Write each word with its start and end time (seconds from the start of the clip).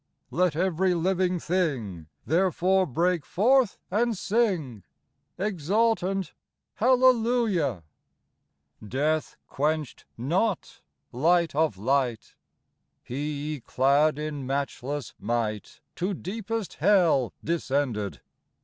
Let 0.31 0.55
every 0.55 0.95
living 0.95 1.39
thing 1.39 2.07
Therefore 2.25 2.87
break 2.87 3.23
forth 3.23 3.77
and 3.91 4.17
sing, 4.17 4.81
Exultant," 5.37 6.33
Hallelujah!" 6.81 7.83
109 8.79 8.89
Death 8.89 9.35
quenched 9.47 10.05
not 10.17 10.81
Light 11.11 11.53
of 11.53 11.77
light: 11.77 12.33
He, 13.03 13.61
clad 13.63 14.17
in 14.17 14.43
matchless 14.47 15.13
might, 15.19 15.81
To 15.97 16.15
deepest 16.15 16.77
hell 16.81 17.31
descended. 17.43 18.21